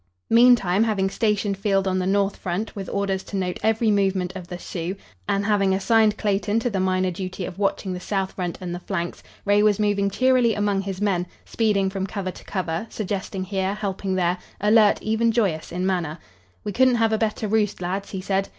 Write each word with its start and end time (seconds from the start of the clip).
Meantime, 0.31 0.83
having 0.83 1.11
stationed 1.11 1.55
Field 1.55 1.87
on 1.87 1.99
the 1.99 2.07
north 2.07 2.35
front, 2.35 2.75
with 2.75 2.89
orders 2.89 3.21
to 3.23 3.37
note 3.37 3.59
every 3.61 3.91
movement 3.91 4.35
of 4.35 4.47
the 4.47 4.57
Sioux, 4.57 4.95
and 5.29 5.45
having 5.45 5.75
assigned 5.75 6.17
Clayton 6.17 6.59
to 6.59 6.71
the 6.71 6.79
minor 6.79 7.11
duty 7.11 7.45
of 7.45 7.59
watching 7.59 7.93
the 7.93 7.99
south 7.99 8.31
front 8.31 8.57
and 8.61 8.73
the 8.73 8.79
flanks, 8.79 9.21
Ray 9.45 9.61
was 9.61 9.77
moving 9.77 10.09
cheerily 10.09 10.55
among 10.55 10.81
his 10.81 11.01
men, 11.01 11.27
speeding 11.45 11.87
from 11.87 12.07
cover 12.07 12.31
to 12.31 12.43
cover, 12.43 12.87
suggesting 12.89 13.43
here, 13.43 13.75
helping 13.75 14.15
there, 14.15 14.39
alert, 14.59 14.99
even 15.03 15.31
joyous 15.31 15.71
in 15.71 15.85
manner. 15.85 16.17
"We 16.63 16.71
couldn't 16.71 16.95
have 16.95 17.13
a 17.13 17.19
better 17.19 17.47
roost, 17.47 17.79
lads," 17.79 18.09
he 18.09 18.21
said. 18.21 18.49